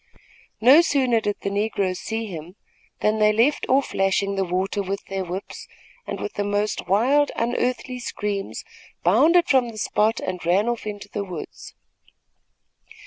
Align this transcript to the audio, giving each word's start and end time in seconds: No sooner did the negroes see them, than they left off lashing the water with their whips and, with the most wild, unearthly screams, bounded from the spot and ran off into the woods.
No 0.59 0.81
sooner 0.81 1.21
did 1.21 1.35
the 1.43 1.51
negroes 1.51 1.99
see 1.99 2.33
them, 2.35 2.55
than 3.01 3.19
they 3.19 3.31
left 3.31 3.67
off 3.69 3.93
lashing 3.93 4.33
the 4.35 4.43
water 4.43 4.81
with 4.81 5.05
their 5.05 5.23
whips 5.23 5.67
and, 6.07 6.19
with 6.19 6.33
the 6.33 6.43
most 6.43 6.87
wild, 6.87 7.31
unearthly 7.35 7.99
screams, 7.99 8.63
bounded 9.03 9.47
from 9.47 9.69
the 9.69 9.77
spot 9.77 10.19
and 10.19 10.43
ran 10.43 10.67
off 10.67 10.87
into 10.87 11.07
the 11.07 11.23
woods. 11.23 11.75